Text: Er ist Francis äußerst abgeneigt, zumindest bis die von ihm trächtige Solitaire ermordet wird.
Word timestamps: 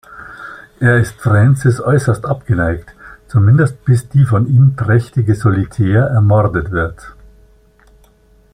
Er 0.79 0.97
ist 0.97 1.21
Francis 1.21 1.79
äußerst 1.79 2.25
abgeneigt, 2.25 2.91
zumindest 3.27 3.85
bis 3.85 4.09
die 4.09 4.25
von 4.25 4.47
ihm 4.47 4.75
trächtige 4.75 5.35
Solitaire 5.35 6.09
ermordet 6.09 6.71
wird. 6.71 7.13